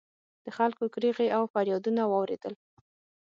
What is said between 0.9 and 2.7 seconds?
کریغې او فریادونه واورېدل